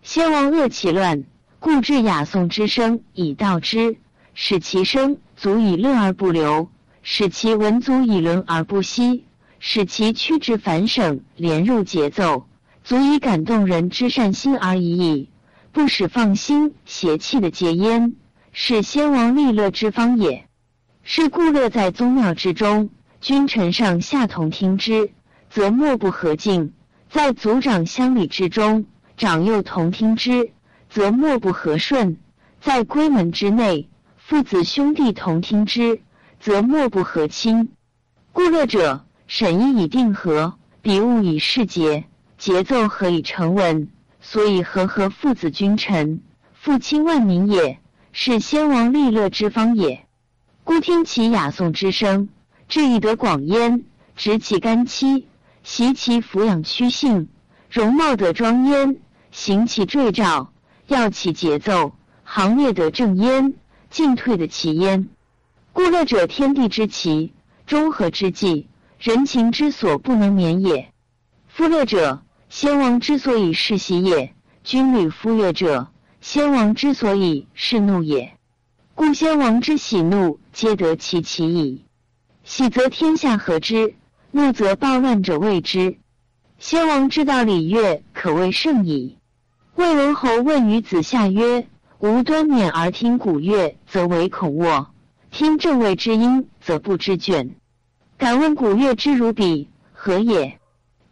[0.00, 1.24] 先王恶其乱。
[1.58, 3.98] 故治雅颂之声以道之，
[4.32, 6.70] 使其声足以乐而不流，
[7.02, 9.24] 使其文足以伦而不息，
[9.58, 12.46] 使其曲直繁省连入节奏，
[12.84, 15.28] 足以感动人之善心而已矣。
[15.72, 18.14] 不使放心邪气的戒焉，
[18.52, 20.46] 是先王立乐之方也。
[21.02, 25.10] 是故乐在宗庙之中，君臣上下同听之，
[25.50, 26.70] 则莫不和敬；
[27.10, 28.86] 在族长乡里之中，
[29.16, 30.50] 长幼同听之。
[30.90, 32.18] 则莫不和顺，
[32.60, 33.88] 在闺门之内，
[34.18, 36.02] 父子兄弟同听之，
[36.42, 37.68] 则莫不和亲。
[38.32, 42.02] 故乐者，审意以定和，比物以示节，
[42.36, 43.88] 节奏何以成文？
[44.20, 46.20] 所以和合父子君臣，
[46.52, 47.78] 父亲万民也，
[48.10, 50.04] 是先王立乐之方也。
[50.64, 52.28] 故听其雅颂之声，
[52.66, 53.84] 志意得广焉；
[54.16, 55.28] 执其干戚，
[55.62, 57.28] 习其抚养趋性，
[57.70, 58.96] 容貌得庄焉；
[59.30, 60.52] 行其坠照。
[60.88, 61.92] 要其节奏，
[62.24, 63.54] 行列得正焉，
[63.90, 65.08] 进退得其焉。
[65.74, 67.32] 故乐者，天地之奇，
[67.66, 68.66] 中和之际，
[68.98, 70.92] 人情之所不能免也。
[71.48, 75.88] 夫乐者，先王之所以是喜也；君旅夫乐者，
[76.20, 78.36] 先王之所以是怒也。
[78.94, 81.86] 故先王之喜怒，皆得其其矣。
[82.44, 83.94] 喜则天下和之，
[84.30, 85.96] 怒则暴乱者畏之。
[86.58, 89.16] 先王之道礼乐，可谓盛矣。
[89.76, 91.66] 魏文侯问于子夏曰
[91.98, 94.91] ：“吾端冕而听古乐，则唯恐卧；
[95.32, 97.54] 听正位之音，则不知倦。
[98.18, 100.60] 敢问古乐之如彼，何也？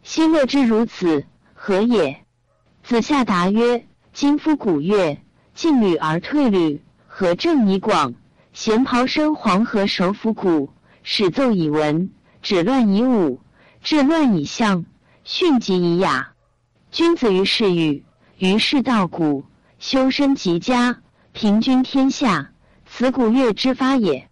[0.03, 2.23] 新乐之如此，何也？
[2.83, 5.23] 子夏答曰：今夫古乐
[5.55, 8.13] 进履而退履，何正以广？
[8.53, 10.69] 弦袍生黄河首府鼓，
[11.03, 12.11] 始奏以文，
[12.43, 13.41] 止乱以武，
[13.83, 14.85] 治乱以象，
[15.25, 16.35] 训疾以雅。
[16.91, 18.05] 君子于事语，
[18.37, 19.47] 于事道古，
[19.79, 20.99] 修身齐家，
[21.33, 22.50] 平均天下，
[22.93, 24.29] 此古乐之发也。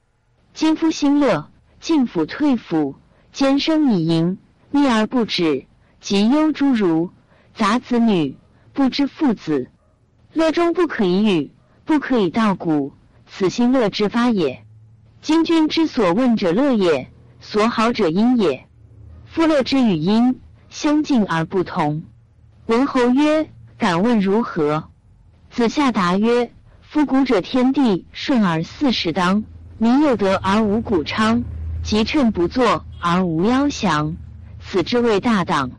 [0.53, 1.49] 今夫兴乐，
[1.81, 2.97] 进府退府，
[3.33, 4.37] 兼生以淫，
[4.73, 5.67] 逆而不止，
[6.01, 7.11] 及忧诸儒，
[7.55, 8.37] 杂子女，
[8.75, 9.71] 不知父子。
[10.35, 11.53] 乐中不可以语，
[11.85, 12.93] 不可以道古，
[13.27, 14.65] 此兴乐之发也。
[15.23, 18.67] 今君之所问者乐也，所好者音也。
[19.25, 22.03] 夫乐之与音相近而不同。
[22.67, 24.91] 文侯曰：“敢问如何？”
[25.49, 26.53] 子夏答曰
[26.91, 29.45] ：“夫古者，天地顺而四时当，
[29.77, 31.45] 民有德而无谷昌，
[31.83, 34.17] 吉趁不作而无夭祥，
[34.59, 35.71] 此之谓大党。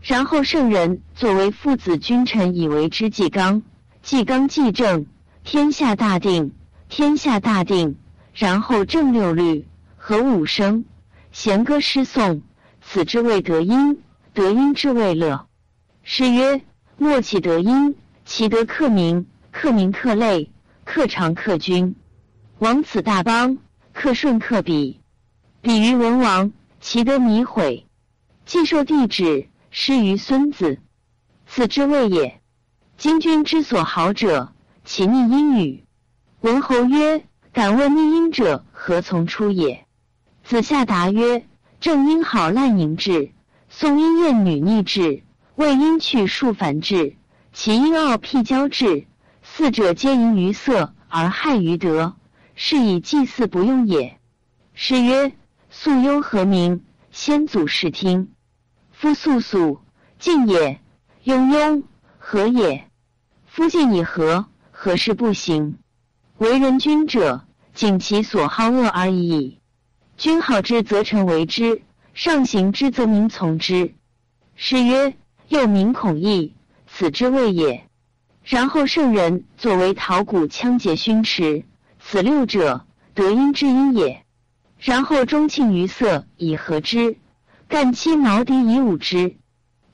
[0.00, 3.62] 然后圣人作为父子君臣，以为之纪纲，
[4.00, 5.06] 纪纲纪正，
[5.42, 6.52] 天下大定。
[6.88, 7.96] 天下大定，
[8.32, 10.84] 然后正六律，和五声，
[11.32, 12.42] 弦歌诗颂，
[12.80, 13.98] 此之谓德音。
[14.32, 15.48] 德音之谓乐。”
[16.04, 16.62] 诗曰
[16.96, 20.50] ：“莫其德音，其德克明，克明克类，
[20.84, 21.94] 克长克君。
[22.58, 23.58] 王此大邦，
[23.92, 25.00] 克顺克比，
[25.62, 27.86] 比于文王，其得弥毁。
[28.44, 30.80] 既受帝旨，失于孙子，
[31.46, 32.40] 此之谓也。
[32.98, 34.52] 今君之所好者，
[34.84, 35.84] 其逆音语。”
[36.42, 39.86] 文侯曰：“敢问逆音者，何从出也？”
[40.42, 41.46] 子夏答曰
[41.80, 43.30] ：“正因好滥淫志，
[43.68, 45.22] 宋音艳女逆志。”
[45.54, 47.14] 魏因去数繁志，
[47.52, 49.06] 其因傲辟交志，
[49.56, 52.16] 四者皆淫于色而害于德，
[52.56, 54.18] 是以祭祀不用也。
[54.72, 55.32] 是曰：
[55.70, 56.82] 素幽何名？
[57.12, 58.32] 先祖视听。
[58.90, 59.80] 夫素素，
[60.18, 60.80] 静也；
[61.24, 61.84] 庸庸，
[62.18, 62.90] 何也？
[63.46, 65.78] 夫静以和，何事不行？
[66.38, 69.60] 为人君者，谨其所好恶而已矣。
[70.16, 73.94] 君好之，则臣为之；上行之，则民从之。
[74.56, 75.14] 是曰。
[75.46, 76.54] 又民孔义，
[76.88, 77.86] 此之谓也。
[78.44, 81.64] 然后圣人作为陶鼓、枪节、熏池，
[81.98, 84.22] 此六者德音之音也。
[84.78, 87.16] 然后钟磬于色以和之，
[87.68, 89.36] 干七毛笛以舞之，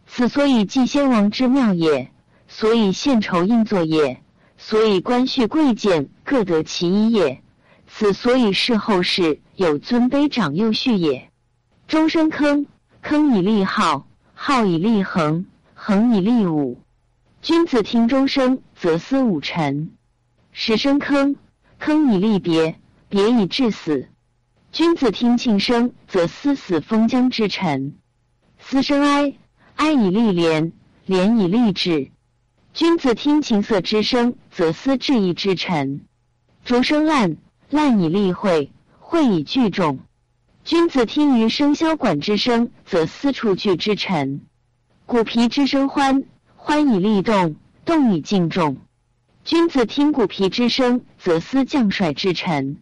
[0.08, 2.10] 此所以祭先王之妙也。
[2.48, 4.20] 所以献酬应作也。
[4.58, 7.40] 所以官序贵贱各得其一也。
[7.86, 11.30] 此所以事后世有尊卑长幼序也。
[11.86, 12.66] 钟声坑，
[13.00, 14.08] 坑以立号。
[14.34, 16.79] 号以立恒，恒以立武。
[17.42, 19.92] 君子听钟声，则思五臣；
[20.52, 21.36] 始生坑，
[21.78, 24.08] 坑以立别，别以致死。
[24.72, 27.92] 君子听磬声，则思死封疆之臣；
[28.58, 29.32] 思生哀，
[29.76, 30.74] 哀以立连，
[31.06, 32.10] 连以立志。
[32.74, 36.00] 君子听琴瑟之声，则思志意之臣；
[36.66, 37.38] 竹声烂，
[37.70, 40.00] 烂以立会，会以聚众。
[40.62, 44.40] 君子听于笙箫管之声，则思处具之臣；
[45.06, 46.24] 鼓皮之声欢，
[46.62, 48.76] 欢以立动，动以敬重。
[49.44, 52.76] 君子听鼓皮之声，则思将帅之臣。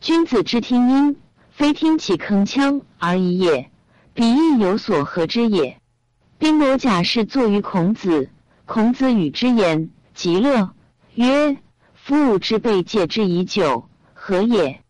[0.00, 1.16] 君子之听音，
[1.50, 3.70] 非听其铿锵而已也，
[4.14, 5.78] 彼亦有所合之也。
[6.38, 8.30] 兵谋甲士坐于孔子，
[8.64, 10.70] 孔子与之言，极乐，
[11.14, 11.58] 曰
[11.94, 14.80] ：“夫吾之辈戒之已久，何也？”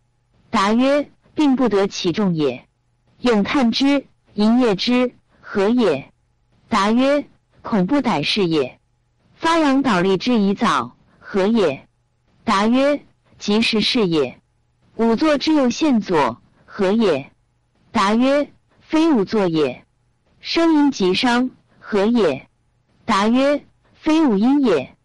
[0.49, 1.11] 答曰。
[1.33, 2.67] 并不得其众也。
[3.21, 6.13] 咏叹之，吟乐之，何也？
[6.69, 7.25] 答曰：
[7.63, 8.79] 恐不逮是也。
[9.35, 11.87] 发扬导立之以早，何也？
[12.45, 13.03] 答曰：
[13.39, 14.41] 及时是也。
[14.97, 17.31] 五作之又现左，何也？
[17.91, 19.85] 答曰：非五作也。
[20.41, 22.49] 声音极伤，何也？
[23.05, 24.97] 答曰：非五音也。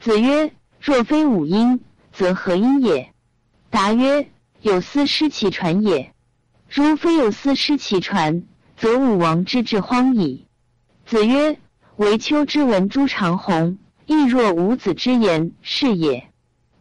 [0.00, 3.12] 子曰：若非五音，则何音也？
[3.70, 4.28] 答曰。
[4.62, 6.12] 有司失其传也，
[6.68, 8.42] 如非有司失其传，
[8.76, 10.48] 则武王之治荒矣。
[11.04, 11.60] 子曰
[11.96, 16.28] ：“惟丘之闻朱长虹，亦若吾子之言是也。”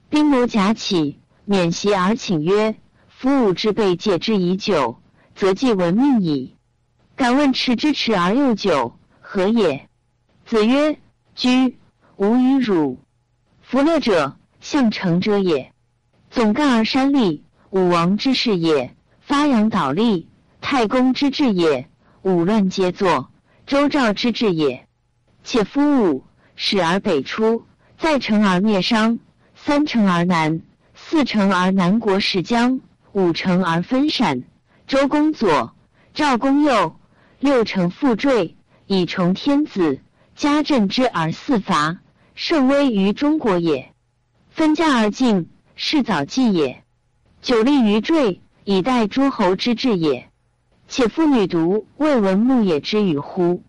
[0.09, 2.75] 兵谋甲起，免席而请曰
[3.07, 4.99] ：“夫吾之辈戒之已久，
[5.35, 6.55] 则既闻命矣。
[7.15, 9.87] 敢问持之持而又久，何也？”
[10.45, 10.99] 子曰
[11.33, 11.77] ：“居，
[12.17, 12.99] 吾与汝。
[13.61, 15.71] 弗乐者，象成者也。
[16.29, 20.27] 总干而山立。”武王之事也，发扬导立；
[20.61, 21.89] 太公之治也，
[22.21, 23.31] 武乱皆作；
[23.65, 24.84] 周赵之治也，
[25.45, 26.23] 且夫武
[26.55, 27.65] 始而北出，
[27.99, 29.19] 再成而灭商，
[29.53, 30.63] 三成而南，
[30.95, 32.81] 四成而南国食姜，
[33.11, 34.43] 五成而分陕。
[34.87, 35.75] 周公左，
[36.15, 36.95] 赵公右
[37.39, 40.01] 六成复坠，以崇天子，
[40.35, 41.99] 加镇之而四伐，
[42.33, 43.93] 甚威于中国也。
[44.49, 46.83] 分家而进，是早继也。
[47.43, 50.27] 久立于坠，以待诸侯之志也。
[50.87, 53.61] 且夫女独未闻牧野之语乎？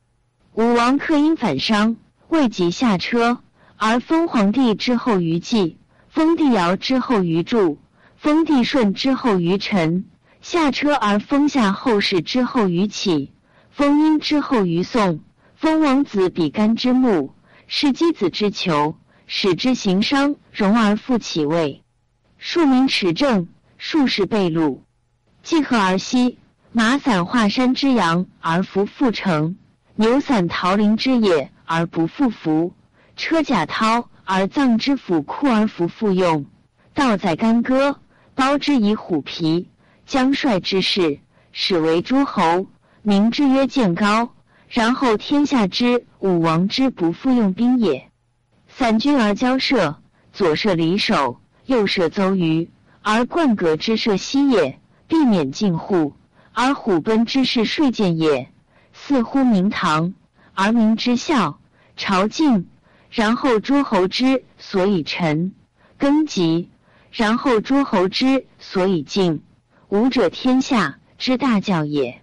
[0.57, 3.41] 武王克因反商，未及下车，
[3.77, 5.77] 而封皇帝之后于纪，
[6.09, 7.77] 封帝尧之后于祝，
[8.17, 10.07] 封帝舜之后于陈。
[10.41, 13.33] 下车而封下后世之后于启，
[13.71, 15.21] 封殷之后于宋，
[15.57, 17.35] 封王子比干之墓，
[17.67, 21.83] 是箕子之囚，使之行商，荣而复其位。
[22.39, 24.79] 庶民持政，数世被戮。
[25.43, 26.39] 既和而息，
[26.73, 29.59] 马散华山之阳而弗复城，
[29.99, 32.75] 牛散桃林之野而不复服，
[33.17, 36.45] 车甲涛而葬之府库而弗复用，
[36.93, 37.99] 道在干戈，
[38.35, 39.71] 包之以虎皮。
[40.05, 41.19] 将帅之士，
[41.51, 42.67] 始为诸侯，
[43.03, 44.35] 名之曰建高。
[44.69, 48.11] 然后天下之武王之不复用兵也。
[48.69, 52.69] 散军而交涉，左射离守，右射邹瑜，
[53.01, 54.79] 而冠革之射西也，
[55.09, 56.13] 避免进户；
[56.53, 58.53] 而虎贲之士睡见也，
[59.09, 60.15] 似乎明堂，
[60.53, 61.61] 而民之孝，
[61.97, 62.67] 朝敬。
[63.09, 65.55] 然后诸侯之所以臣，
[65.97, 66.71] 更吉；
[67.13, 69.45] 然后诸侯之所以敬。
[69.91, 72.21] 武者天下之大教也。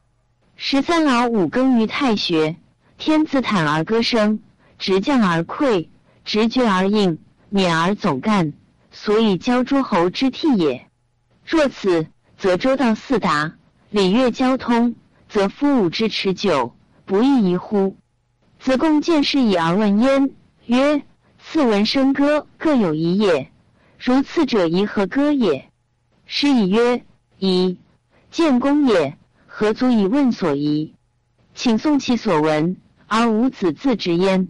[0.58, 2.58] 十三老五更于太学，
[2.98, 4.42] 天子坦而歌声，
[4.78, 5.88] 直降而溃，
[6.26, 7.18] 直绝而应，
[7.48, 8.52] 免而总干，
[8.92, 10.86] 所以教诸侯之替也。
[11.46, 13.54] 若此，则周道四达，
[13.90, 14.96] 礼乐交通，
[15.34, 17.98] 则夫武之持久，不亦宜乎？
[18.60, 20.30] 子贡见事以而问焉，
[20.68, 21.02] 曰
[21.44, 23.50] ：“次闻笙歌各有一也，
[23.98, 25.72] 如次者宜何歌也？”
[26.28, 27.04] 师以曰。
[27.40, 27.80] 一
[28.30, 29.18] 建功也，
[29.48, 30.94] 何足以问所疑？
[31.56, 34.50] 请诵其所闻，而无子自之焉。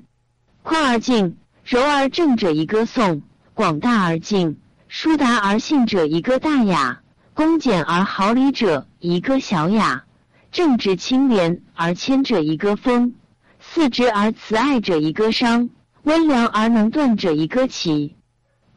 [0.63, 3.21] 宽而敬，柔而正者宜歌颂；
[3.53, 4.57] 广大而敬，
[4.89, 6.99] 疏达而信者宜歌大雅；
[7.33, 10.03] 恭俭而好礼者宜歌小雅；
[10.53, 13.13] 正直清廉而谦者一歌风；
[13.59, 15.69] 四直而慈爱者一歌商；
[16.03, 18.15] 温良而能断者一歌齐。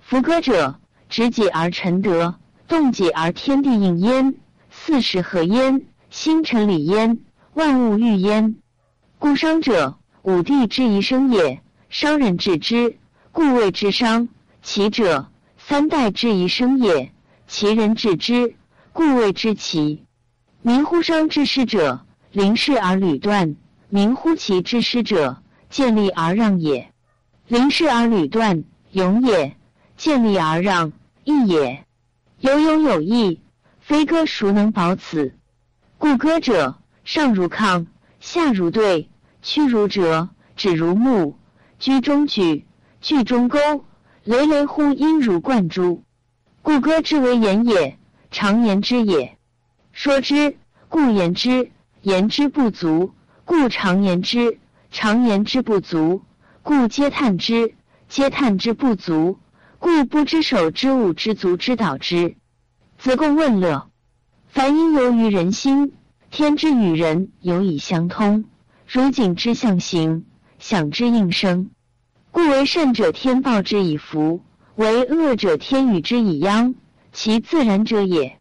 [0.01, 2.37] 夫歌者，直己而臣德。
[2.67, 4.35] 动己而天地应焉，
[4.71, 7.19] 四时合焉，星辰理焉，
[7.53, 8.57] 万物欲焉。
[9.19, 11.61] 故商者，五帝之一生也。
[11.91, 12.97] 商人治之，
[13.33, 14.31] 故谓之商。
[14.63, 17.13] 齐者，三代之一生也。
[17.47, 18.55] 齐人治之，
[18.95, 20.06] 故谓之齐。
[20.67, 22.01] 民乎商之师者，
[22.33, 23.55] 临事而履断；
[23.89, 26.93] 民乎其之师者，见利而让也。
[27.47, 29.53] 临事而履断，勇也；
[29.97, 31.87] 见利而让，义也。
[32.41, 33.41] 有勇有义，
[33.79, 35.37] 非歌孰能保此？
[35.99, 37.87] 故歌者，上如亢，
[38.19, 39.09] 下如兑，
[39.43, 41.37] 屈如折，指如木，
[41.79, 42.67] 居中举，
[43.01, 43.85] 聚中钩，
[44.25, 46.03] 累累乎音如贯珠。
[46.63, 47.97] 故歌之为言也，
[48.33, 49.36] 常言之也。
[49.97, 50.59] 说之，
[50.91, 51.71] 故言之；
[52.03, 53.15] 言之不足，
[53.47, 54.59] 故常言之；
[54.91, 56.21] 常言之不足，
[56.63, 57.73] 故皆叹之；
[58.07, 59.39] 皆叹之不足。
[59.79, 62.37] 故不知守之物之足之导之。
[62.99, 63.91] 子贡问乐：
[64.49, 65.95] 凡因由于人心，
[66.31, 68.45] 天之与人有以相通，
[68.87, 70.27] 如景之象形，
[70.59, 71.71] 响之应声。
[72.31, 74.43] 故为善者天报之以福，
[74.75, 76.75] 为恶者天与之以殃，
[77.13, 78.39] 其自然者也。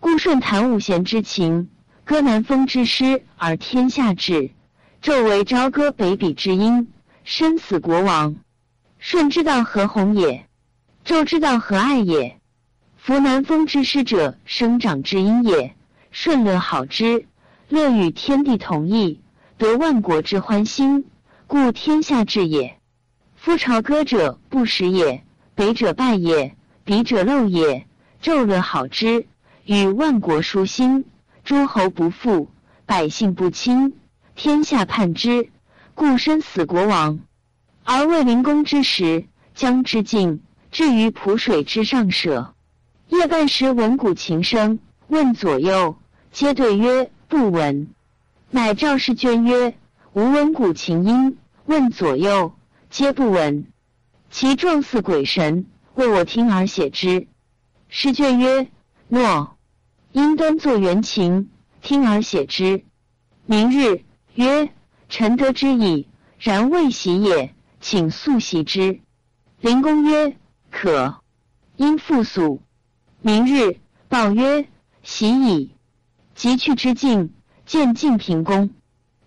[0.00, 1.68] 故舜谈五贤之情，
[2.06, 4.50] 歌南风之诗，而天下治。
[5.02, 6.90] 纣为朝歌北鄙之音，
[7.22, 8.36] 生死国王。
[8.98, 10.46] 舜之道何鸿也？
[11.04, 12.40] 纣之道何爱也？
[12.96, 15.76] 夫南风之师者，生长之音也。
[16.10, 17.26] 舜乐好之，
[17.68, 19.20] 乐与天地同义，
[19.58, 21.04] 得万国之欢心，
[21.46, 22.78] 故天下治也。
[23.36, 25.20] 夫朝歌者，不食也；
[25.54, 27.86] 北者败也，彼者陋也。
[28.22, 29.26] 纣乐好之，
[29.64, 31.04] 与万国舒心，
[31.44, 32.48] 诸侯不复，
[32.86, 33.94] 百姓不侵，
[34.34, 35.48] 天下叛之，
[35.94, 37.20] 故身死国王。
[37.84, 40.42] 而卫灵公之时，将之尽。
[40.70, 42.54] 置于蒲水之上舍，
[43.08, 45.96] 夜半时闻鼓琴声，问左右，
[46.30, 47.88] 皆对曰：“不闻。”
[48.50, 49.74] 乃赵氏卷曰
[50.14, 51.36] ：“吾闻鼓琴音。”
[51.66, 52.54] 问左右，
[52.88, 53.66] 皆不闻。
[54.30, 57.26] 其状似鬼神，为我听而写之。
[57.88, 58.68] 诗卷曰
[59.10, 59.56] ：“诺。”
[60.12, 61.50] 因端坐原琴，
[61.82, 62.84] 听而写之。
[63.46, 64.04] 明日
[64.34, 64.72] 曰
[65.08, 66.08] ：“臣得之矣，
[66.38, 69.00] 然未习也，请速习之。”
[69.60, 70.36] 灵公曰。
[70.72, 71.20] 可，
[71.76, 72.62] 因复宿。
[73.20, 74.68] 明日报曰
[75.02, 75.74] ：“喜矣。”
[76.34, 77.34] 即去之境，
[77.66, 78.70] 见晋平公。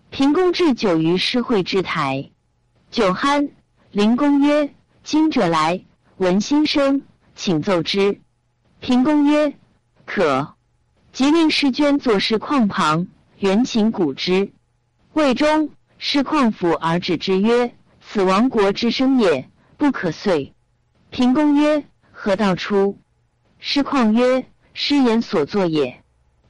[0.09, 2.31] 平公置酒于诗会之台，
[2.91, 3.51] 酒酣，
[3.91, 4.73] 灵公曰
[5.03, 5.83] ：“今者来，
[6.17, 7.01] 闻心声，
[7.35, 8.19] 请奏之。”
[8.79, 9.53] 平公曰
[10.05, 10.55] ：“可。”
[11.13, 14.51] 即令诗捐作诗况旁，原请鼓之。
[15.13, 19.47] 魏中，诗况府而止之曰：“此亡国之声也，
[19.77, 20.55] 不可遂。”
[21.11, 22.97] 平公曰：“何道出？”
[23.59, 26.01] 诗况曰：“诗言所作也。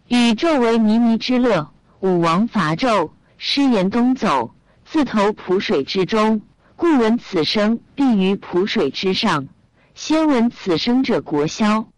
[0.07, 6.41] 宇纣为靡靡之乐，武王伐纣，诗言东走，自投濮水之中，
[6.77, 9.49] 故闻此声必于濮水之上。
[9.93, 11.89] 先闻此声者，国消。”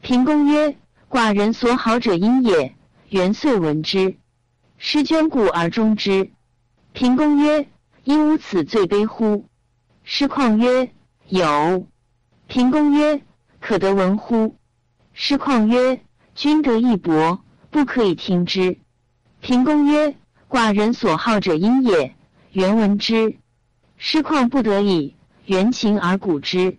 [0.00, 0.78] 平公曰
[1.08, 2.74] ：“寡人所好者因也。”
[3.08, 4.16] 元遂闻之。
[4.78, 6.32] 师捐故而终之。
[6.92, 7.68] 平公曰
[8.04, 9.46] ：“因无此罪悲乎？”
[10.02, 10.90] 师况曰
[11.28, 11.86] ：“有。”
[12.48, 13.22] 平公曰
[13.60, 14.56] ：“可得闻乎？”
[15.14, 16.00] 师况曰
[16.34, 17.38] ：“君得一帛，
[17.70, 18.78] 不可以听之。”
[19.40, 20.16] 平公曰
[20.50, 22.14] ：“寡人所好者因也。”
[22.52, 23.36] 原闻之。
[23.96, 26.78] 师况不得已，元琴而鼓之。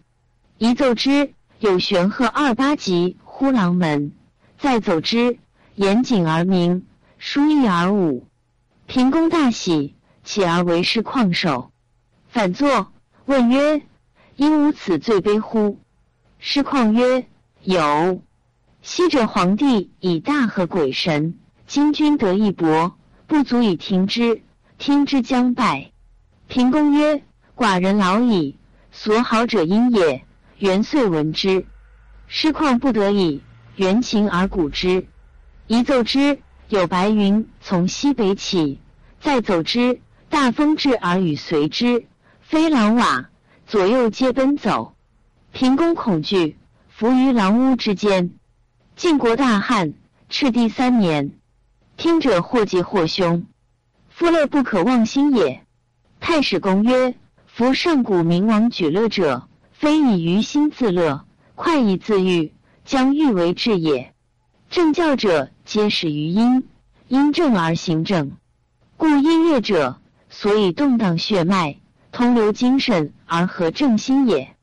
[0.58, 4.12] 一奏之，有玄鹤二八级呼郎门。
[4.58, 5.38] 再奏之，
[5.76, 6.86] 严谨而明，
[7.20, 8.28] 书易而武。
[8.88, 11.72] 平公大喜，起而为师旷首。
[12.28, 12.92] 反坐，
[13.26, 13.84] 问曰：
[14.36, 15.80] 因无此罪悲乎？
[16.40, 17.28] 师旷曰
[17.62, 18.22] ：“有。
[18.82, 21.38] 昔者皇帝以大和鬼神，
[21.68, 22.94] 今君得一帛，
[23.28, 24.42] 不足以听之，
[24.78, 25.92] 听之将败。”
[26.48, 27.24] 平公曰
[27.56, 28.58] ：“寡人老矣，
[28.92, 30.24] 所好者因也。”
[30.58, 31.66] 元遂闻之。
[32.26, 33.44] 师旷不得已，
[33.78, 35.08] 缘琴而鼓之。
[35.68, 38.80] 一奏之，有白云从西北起；
[39.22, 42.06] 再奏之，大风至而雨随之，
[42.42, 43.30] 飞狼瓦。
[43.68, 44.96] 左右皆奔走，
[45.52, 46.58] 平公恐惧，
[46.90, 48.32] 伏于狼屋之间。
[48.96, 49.94] 晋国大旱，
[50.30, 51.34] 赤地三年，
[51.98, 53.46] 听者或吉或凶。
[54.10, 55.64] 夫乐不可忘心也。
[56.20, 57.14] 太史公曰：
[57.46, 62.54] 夫上古明王举乐者，非以娱心自乐，快意自欲，
[62.88, 64.14] 将欲为治也。
[64.70, 66.70] 正教者皆始于阴，
[67.10, 68.32] 因正而行正，
[68.96, 71.76] 故音乐者，所以动荡血脉。
[72.14, 74.56] 通流精神而合正心也，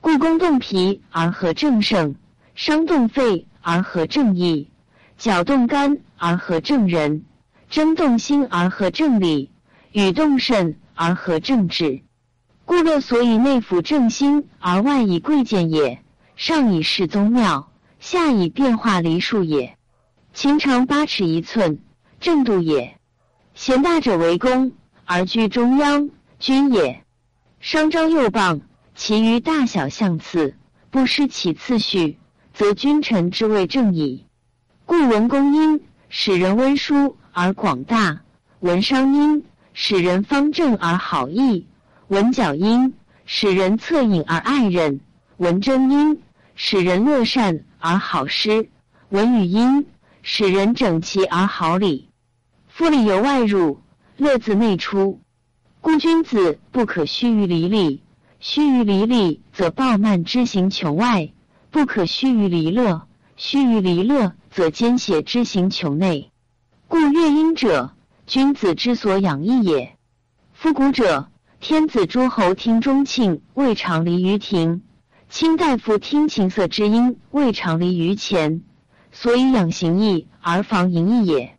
[0.00, 2.14] 故宫动脾而合正盛，
[2.54, 4.70] 伤动肺而合正义，
[5.18, 7.24] 绞动肝而合正仁，
[7.68, 9.50] 争动心而合正理，
[9.90, 12.02] 与动肾而合正志。
[12.64, 16.03] 故乐所以内辅正心而外以贵贱也，
[16.36, 17.70] 上以示宗庙，
[18.00, 19.76] 下以变化离数也。
[20.32, 21.78] 情长八尺一寸，
[22.20, 22.98] 正度也。
[23.54, 24.72] 贤大者为公，
[25.04, 26.10] 而居中央。
[26.40, 27.04] 君也，
[27.60, 28.60] 商朝右傍，
[28.94, 30.56] 其余大小相次，
[30.90, 32.18] 不失其次序，
[32.52, 34.26] 则君臣之位正矣。
[34.84, 35.80] 故文公因
[36.10, 38.20] 使人温书而广大，
[38.60, 41.66] 文商因使人方正而好义，
[42.08, 42.92] 文角因
[43.24, 45.00] 使人恻隐而爱人，
[45.38, 46.20] 文贞因
[46.54, 48.70] 使人乐善而好施，
[49.08, 49.86] 文语音
[50.22, 52.08] 使人整齐而好礼。
[52.68, 53.80] 夫礼由外入，
[54.16, 55.20] 乐自内出。
[55.80, 58.02] 故君子不可虚于离礼，
[58.40, 61.32] 虚于离礼则暴慢之行求外；
[61.70, 66.30] 不可虚于离乐，虚于离乐则奸邪之行求内。
[66.86, 67.94] 故乐音者，
[68.26, 69.96] 君子之所养义也。
[70.52, 71.30] 夫古者，
[71.60, 74.80] 天子诸侯听钟磬，未尝离于庭；
[75.34, 78.62] 卿大夫听琴瑟之音，未尝离于前，
[79.10, 81.58] 所以养形义而防淫逸也。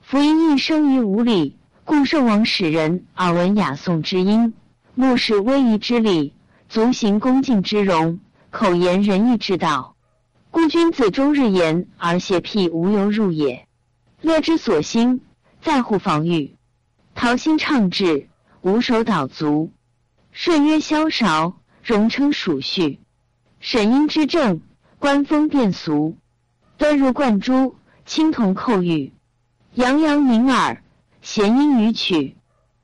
[0.00, 1.56] 夫淫逸生于无礼。
[1.84, 4.54] 故圣王使人耳闻雅颂之音，
[4.96, 6.34] 目视威仪之礼，
[6.68, 8.18] 足行恭敬之容，
[8.50, 9.94] 口言仁义之道。
[10.50, 13.68] 故君子终日言而邪僻无由入也。
[14.20, 15.20] 乐之所兴，
[15.60, 16.56] 在乎防御。
[17.14, 18.28] 陶心畅志，
[18.62, 19.70] 无手蹈足。
[20.32, 21.54] 顺曰萧韶，
[21.84, 22.98] 荣称属序。
[23.64, 24.60] 沈音之正，
[24.98, 26.16] 官风变俗。
[26.78, 29.12] 端入贯珠，青铜扣玉，
[29.74, 30.82] 洋洋盈耳。
[31.20, 32.36] 弦音于曲，